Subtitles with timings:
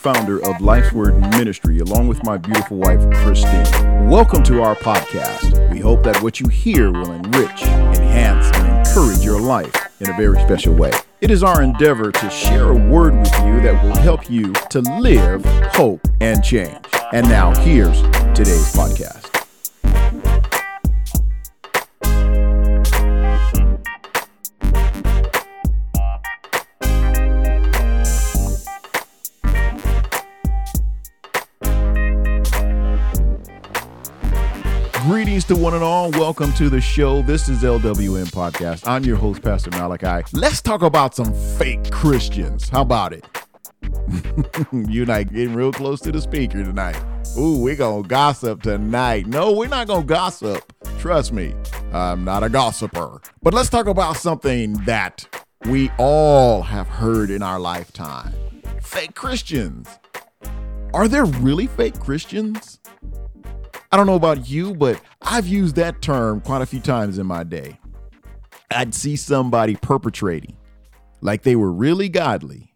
[0.00, 3.66] founder of Life's Word Ministry, along with my beautiful wife, Christine.
[4.08, 5.70] Welcome to our podcast.
[5.70, 10.16] We hope that what you hear will enrich, enhance, and encourage your life in a
[10.16, 10.92] very special way.
[11.20, 14.80] It is our endeavor to share a word with you that will help you to
[14.80, 15.44] live,
[15.74, 16.78] hope, and change.
[17.12, 18.00] And now, here's
[18.34, 19.29] today's podcast.
[35.30, 36.10] Greetings to one and all.
[36.10, 37.22] Welcome to the show.
[37.22, 38.82] This is LWM Podcast.
[38.84, 40.28] I'm your host, Pastor Malachi.
[40.32, 42.68] Let's talk about some fake Christians.
[42.68, 43.24] How about it?
[44.72, 47.00] you and I getting real close to the speaker tonight.
[47.38, 49.28] Ooh, we're going to gossip tonight.
[49.28, 50.72] No, we're not going to gossip.
[50.98, 51.54] Trust me,
[51.92, 53.20] I'm not a gossiper.
[53.40, 55.28] But let's talk about something that
[55.66, 58.34] we all have heard in our lifetime
[58.82, 59.86] fake Christians.
[60.92, 62.79] Are there really fake Christians?
[63.92, 67.26] I don't know about you, but I've used that term quite a few times in
[67.26, 67.78] my day.
[68.70, 70.56] I'd see somebody perpetrating
[71.20, 72.74] like they were really godly,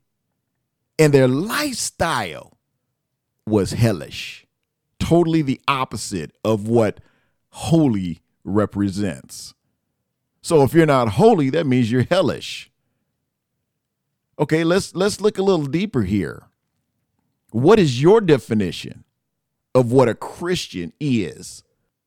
[0.98, 2.58] and their lifestyle
[3.46, 4.46] was hellish,
[4.98, 7.00] totally the opposite of what
[7.50, 9.54] holy represents.
[10.42, 12.70] So if you're not holy, that means you're hellish.
[14.38, 16.42] Okay, let's let's look a little deeper here.
[17.52, 19.03] What is your definition
[19.75, 21.62] of what a Christian is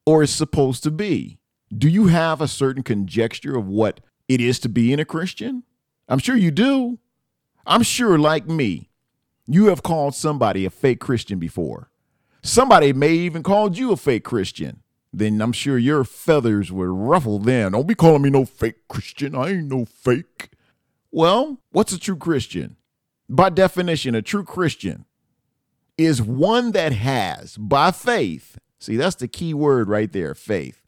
[0.05, 1.39] or is supposed to be.
[1.75, 5.63] Do you have a certain conjecture of what it is to be in a Christian?
[6.07, 6.99] I'm sure you do.
[7.65, 8.89] I'm sure, like me,
[9.45, 11.91] you have called somebody a fake Christian before.
[12.41, 14.81] Somebody may even called you a fake Christian.
[15.11, 17.73] Then I'm sure your feathers were ruffled then.
[17.73, 19.35] Don't be calling me no fake Christian.
[19.35, 20.51] I ain't no fake.
[21.11, 22.77] Well, what's a true Christian?
[23.27, 25.05] By definition, a true Christian
[25.97, 30.81] is one that has, by faith, see, that's the key word right there faith,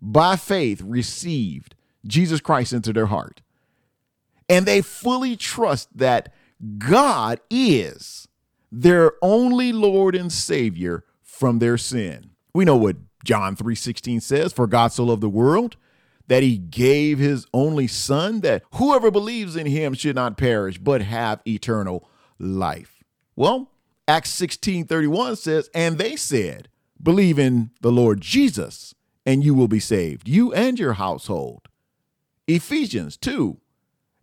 [0.00, 1.74] by faith received
[2.06, 3.42] Jesus Christ into their heart.
[4.48, 6.32] And they fully trust that
[6.78, 8.28] God is
[8.72, 12.30] their only Lord and Savior from their sin.
[12.54, 15.76] We know what John 3:16 says, for God so loved the world
[16.26, 21.02] that he gave his only son that whoever believes in him should not perish but
[21.02, 23.02] have eternal life.
[23.36, 23.70] Well,
[24.10, 26.68] Acts 16 31 says, And they said,
[27.00, 28.92] Believe in the Lord Jesus,
[29.24, 31.68] and you will be saved, you and your household.
[32.48, 33.58] Ephesians 2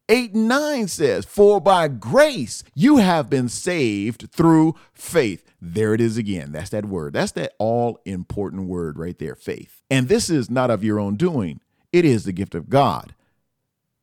[0.10, 5.54] 8 and 9 says, For by grace you have been saved through faith.
[5.62, 6.52] There it is again.
[6.52, 7.14] That's that word.
[7.14, 9.84] That's that all important word right there faith.
[9.90, 11.62] And this is not of your own doing,
[11.94, 13.16] it is the gift of God,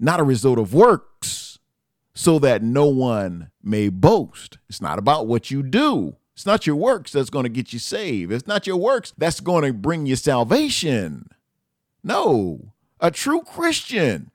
[0.00, 1.53] not a result of works
[2.14, 4.58] so that no one may boast.
[4.68, 6.16] It's not about what you do.
[6.34, 8.32] It's not your works that's going to get you saved.
[8.32, 11.28] It's not your works that's going to bring you salvation.
[12.02, 14.30] No, a true Christian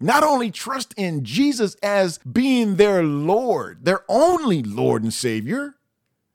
[0.00, 5.74] not only trust in Jesus as being their Lord, their only Lord and Savior,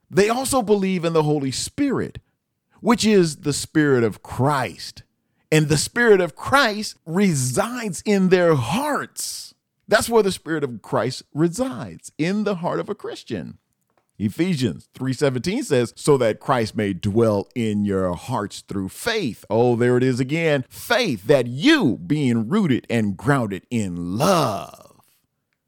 [0.09, 2.19] they also believe in the Holy Spirit,
[2.79, 5.01] which is the Spirit of Christ.
[5.51, 9.54] And the Spirit of Christ resides in their hearts.
[9.87, 13.59] That's where the spirit of Christ resides in the heart of a Christian.
[14.17, 19.43] Ephesians 3:17 says so that Christ may dwell in your hearts through faith.
[19.49, 20.63] Oh, there it is again.
[20.69, 25.01] Faith that you being rooted and grounded in love.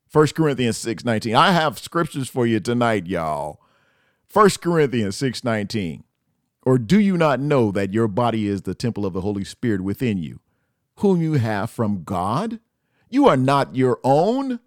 [0.09, 1.35] 1 Corinthians 6:19.
[1.35, 3.59] I have scriptures for you tonight, y'all.
[4.31, 6.03] 1 Corinthians 6:19.
[6.63, 9.81] Or do you not know that your body is the temple of the Holy Spirit
[9.81, 10.39] within you,
[10.97, 12.59] whom you have from God?
[13.09, 14.59] You are not your own.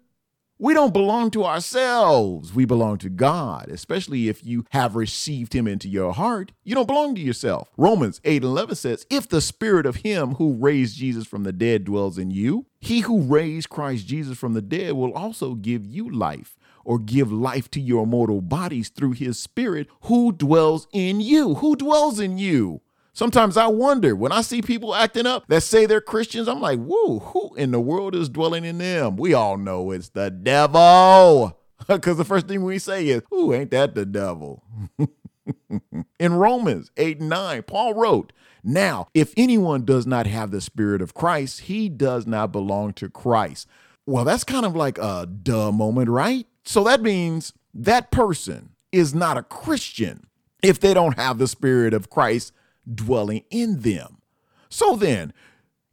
[0.57, 2.53] We don't belong to ourselves.
[2.53, 6.51] We belong to God, especially if you have received him into your heart.
[6.63, 7.71] You don't belong to yourself.
[7.77, 11.51] Romans 8 and 11 says, If the spirit of him who raised Jesus from the
[11.51, 15.83] dead dwells in you, he who raised Christ Jesus from the dead will also give
[15.83, 16.55] you life
[16.85, 21.55] or give life to your mortal bodies through his spirit who dwells in you.
[21.55, 22.81] Who dwells in you?
[23.13, 26.79] Sometimes I wonder when I see people acting up that say they're Christians, I'm like,
[26.79, 29.17] whoa, who in the world is dwelling in them?
[29.17, 31.57] We all know it's the devil.
[31.87, 34.63] Because the first thing we say is, ooh, ain't that the devil?
[36.19, 38.31] in Romans 8 and 9, Paul wrote,
[38.63, 43.09] Now, if anyone does not have the Spirit of Christ, he does not belong to
[43.09, 43.67] Christ.
[44.05, 46.45] Well, that's kind of like a duh moment, right?
[46.65, 50.27] So that means that person is not a Christian
[50.61, 52.53] if they don't have the Spirit of Christ
[52.91, 54.21] dwelling in them.
[54.69, 55.33] So then,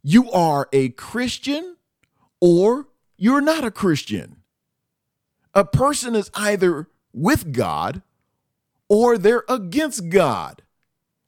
[0.01, 1.75] you are a Christian
[2.39, 2.87] or
[3.17, 4.37] you're not a Christian.
[5.53, 8.01] A person is either with God
[8.87, 10.63] or they're against God.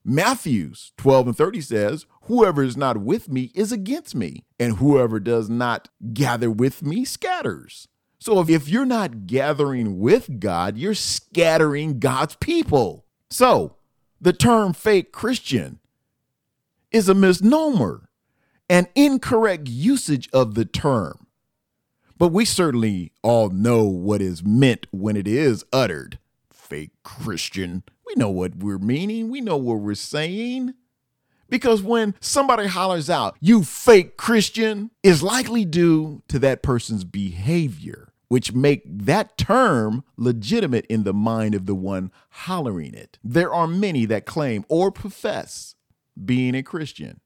[0.03, 5.19] Matthews 12 and 30 says, Whoever is not with me is against me, and whoever
[5.19, 7.87] does not gather with me scatters.
[8.17, 13.05] So if you're not gathering with God, you're scattering God's people.
[13.29, 13.75] So
[14.21, 15.79] the term fake Christian
[16.91, 18.07] is a misnomer,
[18.69, 21.25] an incorrect usage of the term.
[22.19, 26.19] But we certainly all know what is meant when it is uttered.
[26.51, 27.81] Fake Christian.
[28.05, 30.75] We know what we're meaning, we know what we're saying.
[31.49, 38.10] Because when somebody hollers out, you fake Christian, is likely due to that person's behavior
[38.31, 43.19] which make that term legitimate in the mind of the one hollering it.
[43.21, 45.75] There are many that claim or profess
[46.23, 47.19] being a Christian,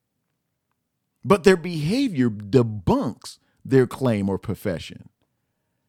[1.23, 5.09] but their behavior debunks their claim or profession.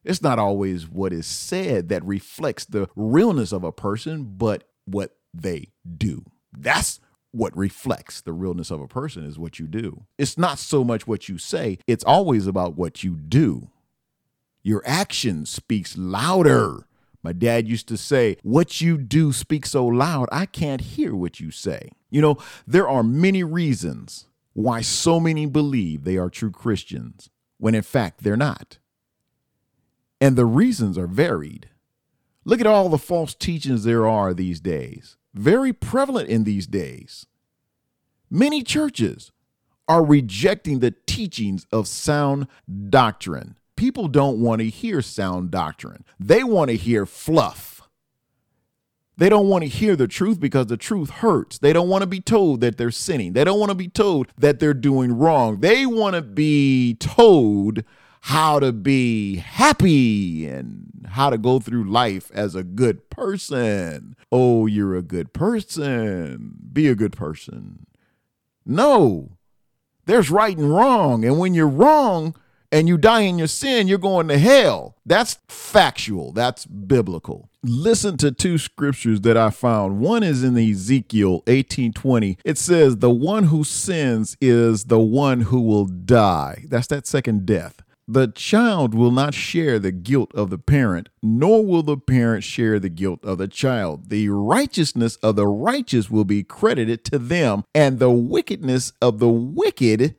[0.03, 5.17] It's not always what is said that reflects the realness of a person, but what
[5.33, 6.25] they do.
[6.55, 6.99] That's
[7.31, 10.05] what reflects the realness of a person is what you do.
[10.19, 13.71] It's not so much what you say, it's always about what you do.
[14.67, 16.87] Your action speaks louder.
[17.23, 21.39] My dad used to say, What you do speaks so loud, I can't hear what
[21.39, 21.91] you say.
[22.09, 22.37] You know,
[22.67, 28.25] there are many reasons why so many believe they are true Christians when in fact
[28.25, 28.79] they're not.
[30.19, 31.69] And the reasons are varied.
[32.43, 37.25] Look at all the false teachings there are these days, very prevalent in these days.
[38.29, 39.31] Many churches
[39.87, 42.47] are rejecting the teachings of sound
[42.89, 46.03] doctrine people don't want to hear sound doctrine.
[46.19, 47.81] They want to hear fluff.
[49.17, 51.57] They don't want to hear the truth because the truth hurts.
[51.57, 53.33] They don't want to be told that they're sinning.
[53.33, 55.61] They don't want to be told that they're doing wrong.
[55.61, 57.83] They want to be told
[58.21, 64.15] how to be happy and how to go through life as a good person.
[64.31, 66.53] Oh, you're a good person.
[66.71, 67.87] Be a good person.
[68.65, 69.37] No,
[70.05, 71.25] there's right and wrong.
[71.25, 72.35] And when you're wrong,
[72.71, 74.95] and you die in your sin, you're going to hell.
[75.05, 76.31] That's factual.
[76.31, 77.49] That's biblical.
[77.63, 79.99] Listen to two scriptures that I found.
[79.99, 82.37] One is in Ezekiel 18:20.
[82.45, 87.45] It says, "The one who sins is the one who will die." That's that second
[87.45, 87.81] death.
[88.09, 92.79] The child will not share the guilt of the parent, nor will the parent share
[92.79, 94.09] the guilt of the child.
[94.09, 99.27] The righteousness of the righteous will be credited to them, and the wickedness of the
[99.27, 100.15] wicked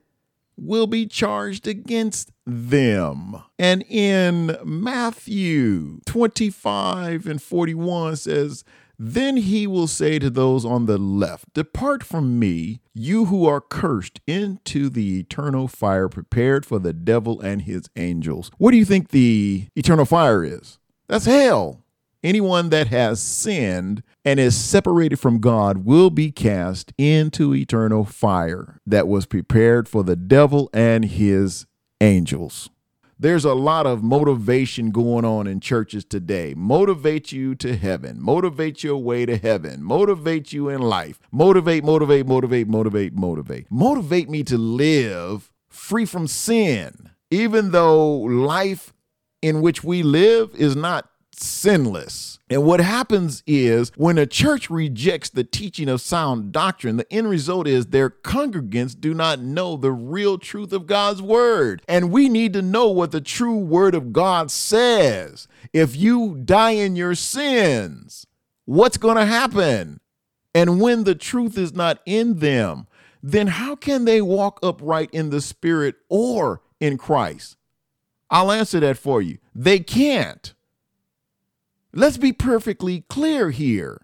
[0.58, 3.42] will be charged against them.
[3.58, 8.64] And in Matthew 25 and 41 says,
[8.98, 13.60] then he will say to those on the left, Depart from me, you who are
[13.60, 18.50] cursed, into the eternal fire prepared for the devil and his angels.
[18.58, 20.78] What do you think the eternal fire is?
[21.06, 21.84] That's hell.
[22.24, 28.80] Anyone that has sinned and is separated from God will be cast into eternal fire
[28.84, 31.66] that was prepared for the devil and his
[32.00, 32.70] angels.
[33.20, 36.54] There's a lot of motivation going on in churches today.
[36.56, 41.18] Motivate you to heaven, motivate your way to heaven, motivate you in life.
[41.32, 43.66] Motivate, motivate, motivate, motivate, motivate.
[43.70, 48.94] Motivate me to live free from sin, even though life
[49.42, 52.38] in which we live is not sinless.
[52.50, 57.28] And what happens is when a church rejects the teaching of sound doctrine, the end
[57.28, 61.82] result is their congregants do not know the real truth of God's word.
[61.88, 65.46] And we need to know what the true word of God says.
[65.72, 68.26] If you die in your sins,
[68.64, 70.00] what's going to happen?
[70.54, 72.86] And when the truth is not in them,
[73.22, 77.56] then how can they walk upright in the spirit or in Christ?
[78.30, 79.38] I'll answer that for you.
[79.54, 80.54] They can't.
[81.92, 84.02] Let's be perfectly clear here.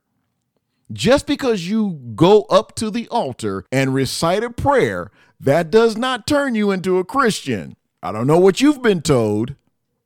[0.92, 5.10] Just because you go up to the altar and recite a prayer,
[5.40, 7.76] that does not turn you into a Christian.
[8.02, 9.54] I don't know what you've been told.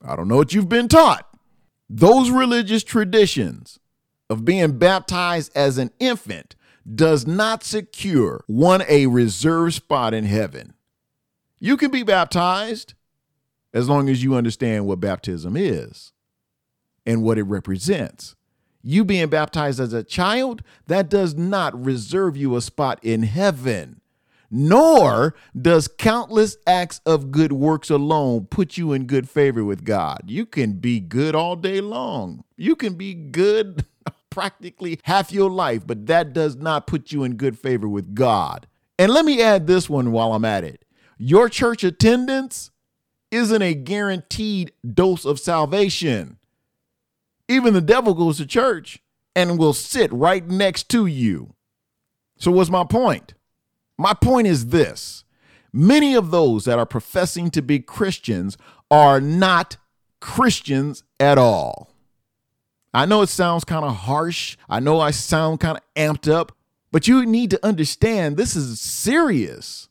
[0.02, 1.28] I don't know what you've been taught.
[1.88, 3.78] Those religious traditions
[4.30, 6.54] of being baptized as an infant
[6.94, 10.74] does not secure one a reserved spot in heaven.
[11.58, 12.94] You can be baptized
[13.72, 16.12] as long as you understand what baptism is
[17.06, 18.34] and what it represents.
[18.82, 24.00] You being baptized as a child, that does not reserve you a spot in heaven.
[24.50, 30.22] Nor does countless acts of good works alone put you in good favor with God.
[30.26, 32.44] You can be good all day long.
[32.56, 33.84] You can be good
[34.30, 38.66] practically half your life, but that does not put you in good favor with God.
[38.98, 40.84] And let me add this one while I'm at it.
[41.18, 42.70] Your church attendance
[43.30, 46.38] isn't a guaranteed dose of salvation.
[47.48, 49.00] Even the devil goes to church
[49.34, 51.54] and will sit right next to you.
[52.38, 53.34] So, what's my point?
[53.96, 55.24] My point is this
[55.72, 58.56] many of those that are professing to be Christians
[58.90, 59.76] are not
[60.20, 61.90] Christians at all.
[62.94, 64.56] I know it sounds kind of harsh.
[64.68, 66.52] I know I sound kind of amped up,
[66.90, 69.88] but you need to understand this is serious.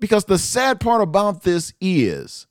[0.00, 2.46] Because the sad part about this is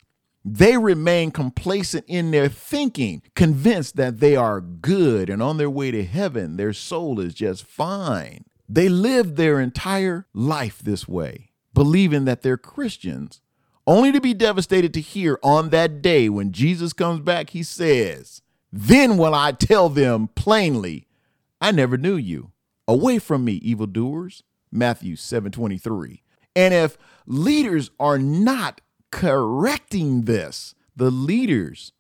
[0.46, 5.92] they remain complacent in their thinking, convinced that they are good and on their way
[5.92, 6.58] to heaven.
[6.58, 8.46] Their soul is just fine.
[8.68, 13.42] They live their entire life this way, believing that they're Christians,
[13.86, 18.42] only to be devastated to hear on that day when Jesus comes back, he says,
[18.72, 21.08] Then will I tell them plainly,
[21.60, 22.52] I never knew you.
[22.88, 24.44] Away from me, evildoers.
[24.72, 26.22] Matthew 7:23.
[26.56, 28.82] And if leaders are not
[29.14, 30.74] correcting this.
[30.96, 31.92] The leaders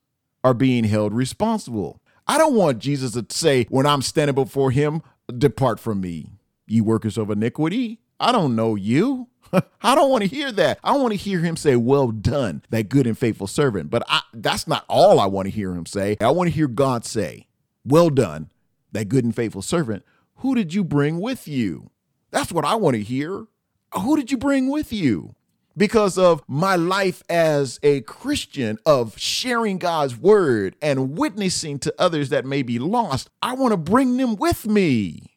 [0.44, 2.02] are being held responsible.
[2.28, 5.04] I don't want Jesus to say, when I'm standing before him,
[5.38, 6.32] depart from me,
[6.66, 8.00] you workers of iniquity.
[8.20, 9.28] I don't know you.
[9.84, 10.80] I don't want to hear that.
[10.84, 13.92] I want to hear him say, Well done, that good and faithful servant.
[13.92, 16.18] But I, that's not all I want to hear him say.
[16.20, 17.46] I want to hear God say,
[17.86, 18.50] Well done,
[18.92, 20.04] that good and faithful servant.
[20.38, 21.92] Who did you bring with you?
[22.32, 23.46] That's what I want to hear.
[23.94, 25.36] Who did you bring with you?
[25.76, 32.30] Because of my life as a Christian, of sharing God's word and witnessing to others
[32.30, 33.30] that may be lost.
[33.42, 35.30] I want to bring them with me.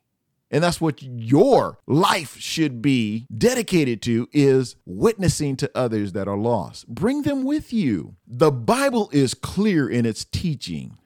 [0.51, 6.37] And that's what your life should be dedicated to is witnessing to others that are
[6.37, 6.87] lost.
[6.87, 8.15] Bring them with you.
[8.27, 10.99] The Bible is clear in its teaching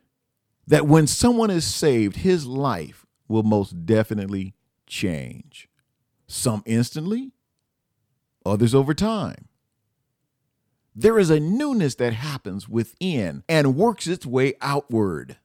[0.66, 4.54] that when someone is saved, his life will most definitely
[4.86, 5.68] change.
[6.26, 7.32] Some instantly,
[8.44, 9.48] others over time.
[10.94, 15.36] There is a newness that happens within and works its way outward.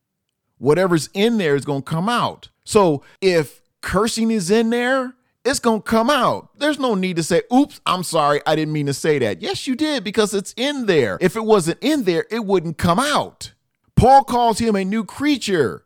[0.58, 2.50] Whatever's in there is going to come out.
[2.64, 6.50] So if cursing is in there, it's going to come out.
[6.58, 9.42] There's no need to say, oops, I'm sorry, I didn't mean to say that.
[9.42, 11.20] Yes, you did because it's in there.
[11.22, 13.54] If it wasn't in there, it wouldn't come out.
[13.96, 15.85] Paul calls him a new creature.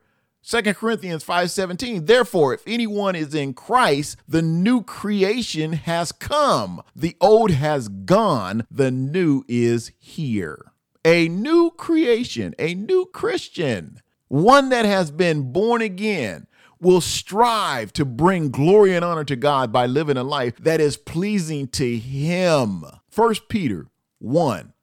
[0.50, 6.82] 2 Corinthians 5:17 Therefore if anyone is in Christ the new creation has come.
[6.96, 8.65] The old has gone.
[8.72, 10.72] The new is here.
[11.06, 16.48] A new creation a new Christian one that has been born again
[16.82, 20.98] will strive to bring glory and honor to God by living a life that is
[20.98, 22.86] pleasing to him.
[23.13, 23.86] 1 Peter
[24.18, 24.74] 1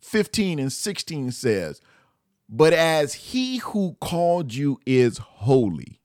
[0.00, 1.80] 15 and 16 says
[2.48, 6.00] but as he who called you is holy,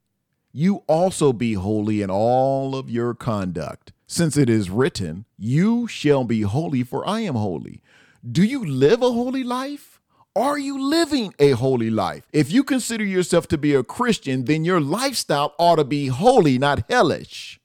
[0.51, 3.91] you also be holy in all of your conduct.
[4.07, 7.81] Since it is written, You shall be holy, for I am holy.
[8.29, 10.01] Do you live a holy life?
[10.35, 12.27] Are you living a holy life?
[12.33, 16.57] If you consider yourself to be a Christian, then your lifestyle ought to be holy,
[16.57, 17.59] not hellish.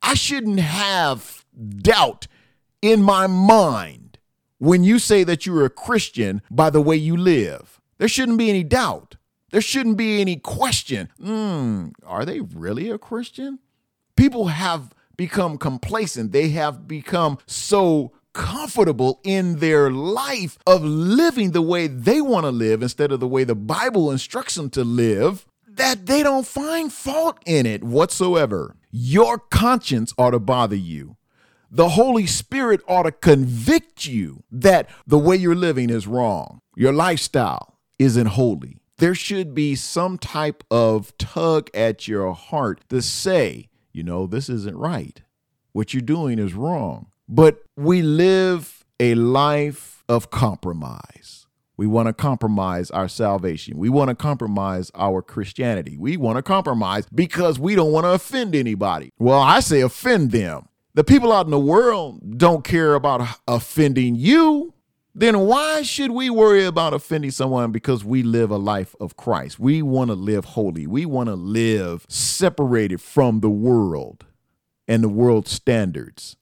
[0.00, 2.26] I shouldn't have doubt
[2.80, 4.18] in my mind
[4.58, 7.80] when you say that you're a Christian by the way you live.
[8.02, 9.14] There shouldn't be any doubt.
[9.52, 11.08] There shouldn't be any question.
[11.22, 13.60] Hmm, are they really a Christian?
[14.16, 16.32] People have become complacent.
[16.32, 22.50] They have become so comfortable in their life of living the way they want to
[22.50, 26.92] live instead of the way the Bible instructs them to live that they don't find
[26.92, 28.74] fault in it whatsoever.
[28.90, 31.18] Your conscience ought to bother you.
[31.70, 36.62] The Holy Spirit ought to convict you that the way you're living is wrong.
[36.74, 37.71] Your lifestyle,
[38.02, 38.78] isn't holy.
[38.98, 44.48] There should be some type of tug at your heart to say, you know, this
[44.48, 45.22] isn't right.
[45.72, 47.06] What you're doing is wrong.
[47.28, 51.46] But we live a life of compromise.
[51.76, 53.78] We want to compromise our salvation.
[53.78, 55.96] We want to compromise our Christianity.
[55.96, 59.10] We want to compromise because we don't want to offend anybody.
[59.18, 60.68] Well, I say offend them.
[60.94, 64.71] The people out in the world don't care about offending you
[65.14, 69.58] then why should we worry about offending someone because we live a life of Christ?
[69.58, 70.86] We want to live holy.
[70.86, 74.24] We want to live separated from the world
[74.88, 76.36] and the world's standards.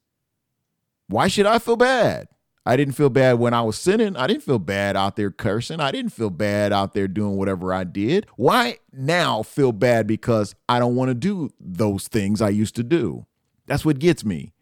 [1.08, 2.28] Why should I feel bad?
[2.64, 4.16] I didn't feel bad when I was sinning.
[4.16, 5.80] I didn't feel bad out there cursing.
[5.80, 8.26] I didn't feel bad out there doing whatever I did.
[8.36, 12.84] Why now feel bad because I don't want to do those things I used to
[12.84, 13.26] do?
[13.66, 14.52] That's what gets me.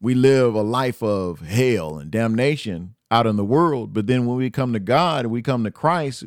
[0.00, 3.92] We live a life of hell and damnation out in the world.
[3.92, 6.24] But then when we come to God and we come to Christ,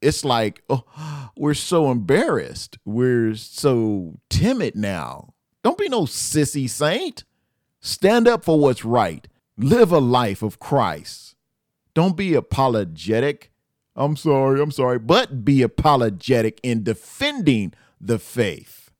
[0.00, 0.84] it's like, oh,
[1.36, 2.78] we're so embarrassed.
[2.84, 5.34] We're so timid now.
[5.62, 7.24] Don't be no sissy saint.
[7.80, 9.26] Stand up for what's right.
[9.56, 11.34] Live a life of Christ.
[11.94, 13.50] Don't be apologetic
[13.96, 18.90] I'm sorry, I'm sorry, but be apologetic in defending the faith.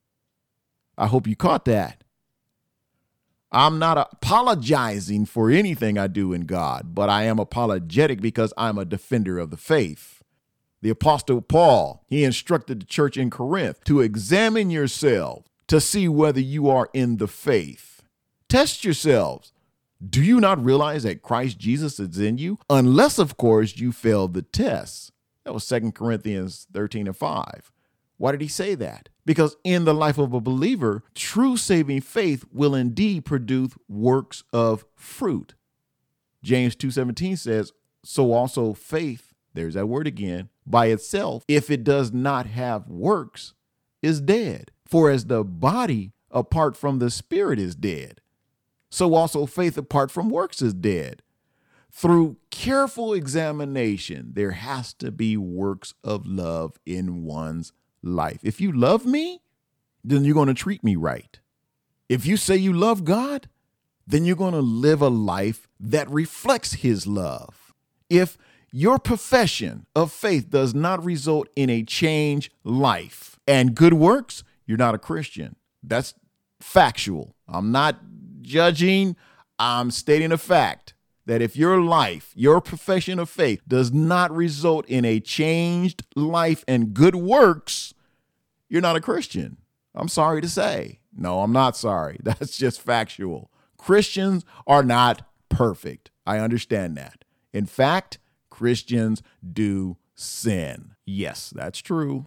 [0.96, 2.02] I hope you caught that.
[3.52, 8.76] I'm not apologizing for anything I do in God, but I am apologetic because I'm
[8.76, 10.22] a defender of the faith.
[10.82, 16.40] The Apostle Paul, he instructed the church in Corinth to examine yourselves to see whether
[16.40, 18.02] you are in the faith.
[18.48, 19.52] Test yourselves.
[20.06, 22.58] Do you not realize that Christ Jesus is in you?
[22.68, 25.12] Unless, of course, you fail the test.
[25.44, 27.72] That was 2 Corinthians 13 and 5.
[28.18, 29.08] Why did he say that?
[29.24, 34.84] Because in the life of a believer, true saving faith will indeed produce works of
[34.94, 35.54] fruit.
[36.42, 37.72] James 2:17 says,
[38.04, 43.54] "So also faith, there's that word again, by itself, if it does not have works,
[44.02, 44.70] is dead.
[44.84, 48.20] For as the body apart from the spirit is dead,
[48.90, 51.22] so also faith apart from works is dead.
[51.90, 57.72] Through careful examination, there has to be works of love in one's
[58.06, 58.40] life.
[58.42, 59.40] If you love me,
[60.04, 61.38] then you're going to treat me right.
[62.08, 63.48] If you say you love God,
[64.06, 67.74] then you're going to live a life that reflects his love.
[68.08, 68.38] If
[68.70, 74.78] your profession of faith does not result in a changed life and good works, you're
[74.78, 75.56] not a Christian.
[75.82, 76.14] That's
[76.60, 77.34] factual.
[77.48, 78.00] I'm not
[78.42, 79.16] judging,
[79.58, 80.94] I'm stating a fact
[81.26, 86.64] that if your life, your profession of faith does not result in a changed life
[86.68, 87.94] and good works,
[88.68, 89.58] you're not a Christian.
[89.94, 91.00] I'm sorry to say.
[91.16, 92.18] No, I'm not sorry.
[92.22, 93.50] That's just factual.
[93.76, 96.10] Christians are not perfect.
[96.26, 97.24] I understand that.
[97.52, 98.18] In fact,
[98.50, 100.94] Christians do sin.
[101.04, 102.26] Yes, that's true.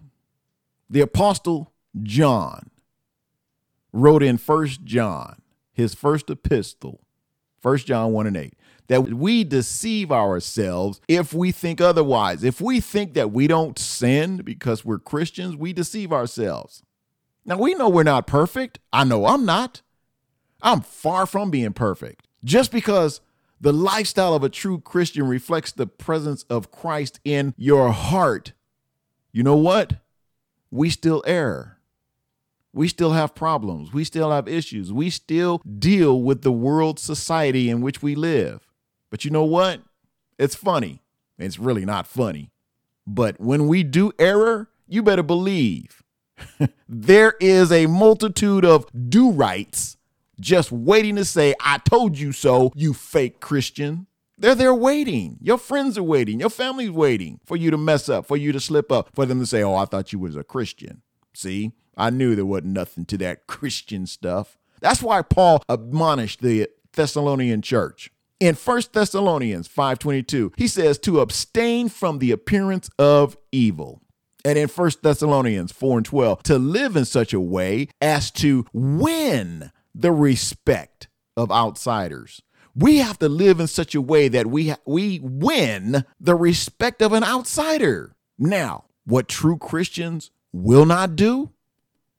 [0.88, 1.72] The apostle
[2.02, 2.70] John
[3.92, 7.00] wrote in First John, his first epistle,
[7.60, 8.54] First John 1 and 8,
[8.88, 12.42] that we deceive ourselves if we think otherwise.
[12.42, 16.82] If we think that we don't sin because we're Christians, we deceive ourselves.
[17.44, 18.78] Now, we know we're not perfect.
[18.92, 19.82] I know I'm not.
[20.62, 22.26] I'm far from being perfect.
[22.44, 23.20] Just because
[23.60, 28.52] the lifestyle of a true Christian reflects the presence of Christ in your heart,
[29.32, 29.94] you know what?
[30.70, 31.79] We still err.
[32.72, 33.92] We still have problems.
[33.92, 34.92] We still have issues.
[34.92, 38.68] We still deal with the world society in which we live.
[39.10, 39.80] But you know what?
[40.38, 41.02] It's funny.
[41.38, 42.52] It's really not funny.
[43.06, 46.02] But when we do error, you better believe
[46.88, 49.96] there is a multitude of do rights
[50.38, 54.06] just waiting to say, I told you so, you fake Christian.
[54.38, 55.36] They're there waiting.
[55.42, 56.40] Your friends are waiting.
[56.40, 59.38] Your family's waiting for you to mess up, for you to slip up, for them
[59.40, 61.02] to say, Oh, I thought you was a Christian.
[61.34, 64.58] See, I knew there wasn't nothing to that Christian stuff.
[64.80, 68.10] That's why Paul admonished the Thessalonian church.
[68.38, 74.00] In 1 Thessalonians 5:22, he says to abstain from the appearance of evil.
[74.44, 78.64] And in 1 Thessalonians 4 and 12, to live in such a way as to
[78.72, 82.40] win the respect of outsiders.
[82.74, 87.12] We have to live in such a way that we we win the respect of
[87.12, 88.14] an outsider.
[88.38, 91.50] Now, what true Christians will not do?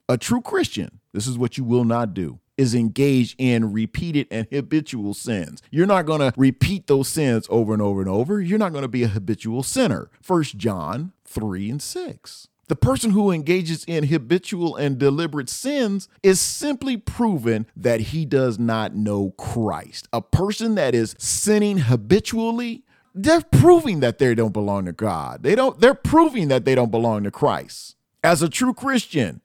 [0.09, 4.47] A true Christian, this is what you will not do is engage in repeated and
[4.51, 5.63] habitual sins.
[5.71, 8.39] You're not going to repeat those sins over and over and over.
[8.39, 10.11] You're not going to be a habitual sinner.
[10.21, 12.47] First John 3 and 6.
[12.67, 18.59] The person who engages in habitual and deliberate sins is simply proven that he does
[18.59, 20.07] not know Christ.
[20.13, 22.83] A person that is sinning habitually,
[23.13, 25.43] they're proving that they don't belong to God.
[25.43, 27.97] They don't they're proving that they don't belong to Christ.
[28.23, 29.41] As a true Christian,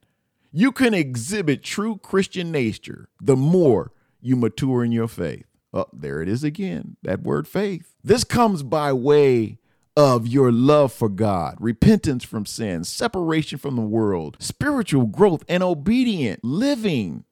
[0.57, 3.93] you can exhibit true Christian nature the more
[4.23, 5.45] you mature in your faith.
[5.75, 7.95] Oh, there it is again, that word faith.
[8.03, 9.59] This comes by way
[9.99, 15.63] of your love for God, repentance from sin, separation from the world, spiritual growth, and
[15.63, 17.25] obedient living.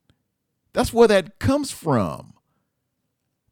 [0.75, 2.35] That's where that comes from.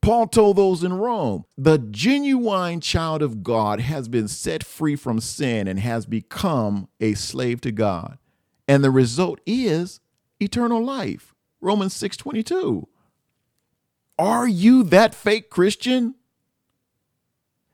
[0.02, 5.18] Paul told those in Rome, the genuine child of God has been set free from
[5.18, 8.18] sin and has become a slave to God.
[8.72, 10.00] And the result is
[10.40, 11.34] eternal life.
[11.60, 12.88] Romans 6:22.
[14.18, 16.14] Are you that fake Christian?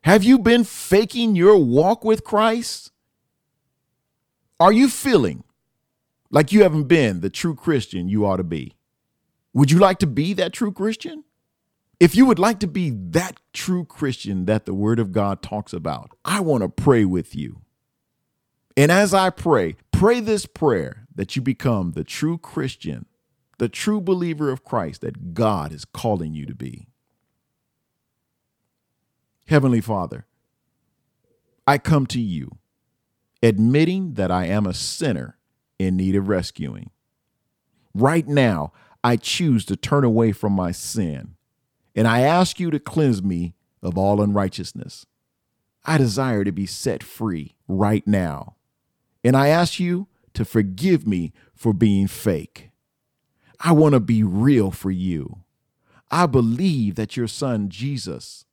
[0.01, 2.91] Have you been faking your walk with Christ?
[4.59, 5.45] Are you feeling
[6.31, 8.75] like you haven't been the true Christian you ought to be?
[9.53, 11.23] Would you like to be that true Christian?
[12.01, 15.73] If you would like to be that true Christian that the Word of God talks
[15.73, 17.61] about, I want to pray with you.
[18.77, 23.07] And as I pray, pray this prayer that you become the true Christian,
[23.59, 26.87] the true believer of Christ that God is calling you to be.
[29.49, 30.27] Heavenly Father,
[31.67, 32.59] I come to you,
[33.43, 35.37] admitting that I am a sinner
[35.81, 36.91] in need of rescuing.
[37.93, 41.35] Right now, I choose to turn away from my sin,
[41.97, 45.07] and I ask you to cleanse me of all unrighteousness.
[45.85, 48.58] I desire to be set free right now,
[49.25, 52.71] and I ask you to forgive me for being fake.
[53.61, 55.39] I want to be real for you.
[56.11, 58.45] I believe that your son Jesus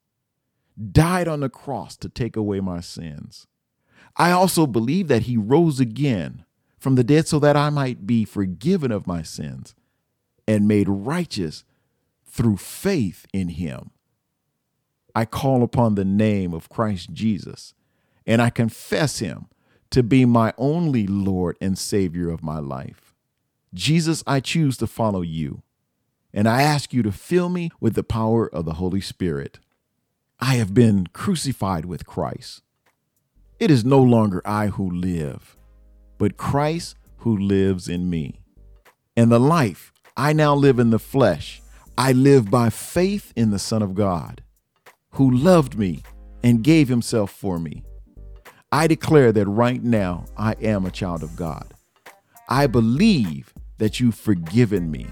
[0.92, 3.48] died on the cross to take away my sins.
[4.18, 6.44] I also believe that he rose again
[6.80, 9.76] from the dead so that I might be forgiven of my sins
[10.48, 11.64] and made righteous
[12.26, 13.92] through faith in him.
[15.16, 17.74] I call upon the name of Christ Jesus
[18.28, 19.48] and I confess him
[19.92, 23.14] to be my only Lord and Savior of my life.
[23.74, 25.62] Jesus, I choose to follow you,
[26.34, 29.60] and I ask you to fill me with the power of the Holy Spirit.
[30.40, 32.62] I have been crucified with Christ.
[33.60, 35.58] It is no longer I who live,
[36.18, 38.42] but Christ who lives in me.
[39.16, 41.62] And the life I now live in the flesh,
[41.98, 44.44] I live by faith in the Son of God,
[45.12, 46.04] who loved me
[46.44, 47.84] and gave himself for me.
[48.72, 51.74] I declare that right now I am a child of God.
[52.50, 55.08] I believe that you've forgiven me.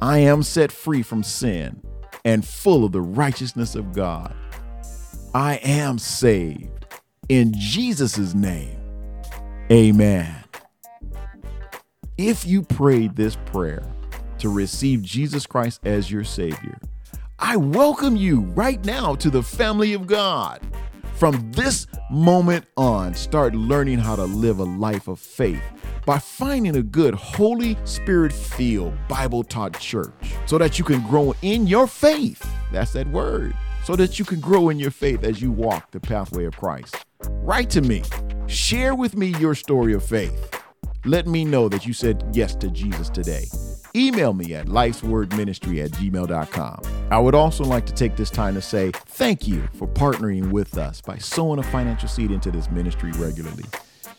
[0.00, 1.82] I am set free from sin
[2.24, 4.34] and full of the righteousness of God.
[5.34, 6.86] I am saved.
[7.28, 8.78] In Jesus' name,
[9.70, 10.34] amen.
[12.18, 13.82] If you prayed this prayer
[14.38, 16.78] to receive Jesus Christ as your Savior,
[17.38, 20.60] I welcome you right now to the family of God.
[21.22, 25.62] From this moment on, start learning how to live a life of faith
[26.04, 30.10] by finding a good Holy Spirit filled Bible taught church
[30.46, 32.44] so that you can grow in your faith.
[32.72, 33.54] That's that word.
[33.84, 36.96] So that you can grow in your faith as you walk the pathway of Christ.
[37.44, 38.02] Write to me.
[38.48, 40.60] Share with me your story of faith.
[41.04, 43.44] Let me know that you said yes to Jesus today.
[43.94, 47.01] Email me at lifeswordministry at gmail.com.
[47.12, 50.78] I would also like to take this time to say thank you for partnering with
[50.78, 53.64] us by sowing a financial seed into this ministry regularly.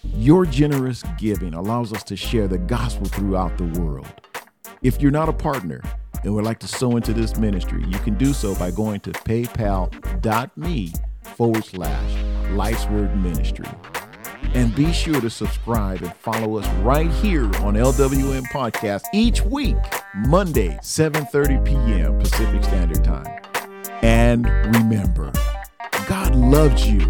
[0.04, 4.06] Your generous giving allows us to share the gospel throughout the world.
[4.84, 5.82] If you're not a partner
[6.24, 9.12] and would like to sow into this ministry, you can do so by going to
[9.12, 10.94] paypal.me
[11.36, 12.14] forward slash
[12.52, 13.66] lifesword ministry.
[14.54, 19.78] And be sure to subscribe and follow us right here on LWM Podcast each week,
[20.28, 22.20] Monday, 7:30 p.m.
[22.20, 23.40] Pacific Standard Time.
[24.02, 25.32] And remember,
[26.08, 27.10] God loves you,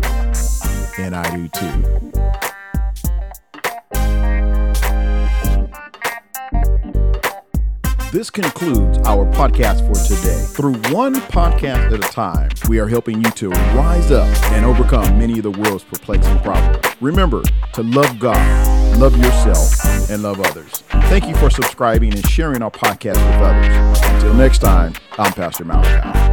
[0.98, 2.23] and I do too.
[8.14, 10.46] This concludes our podcast for today.
[10.50, 15.18] Through one podcast at a time, we are helping you to rise up and overcome
[15.18, 16.86] many of the world's perplexing problems.
[17.02, 17.42] Remember
[17.74, 20.84] to love God, love yourself, and love others.
[21.10, 24.00] Thank you for subscribing and sharing our podcast with others.
[24.04, 26.33] Until next time, I'm Pastor Malachi.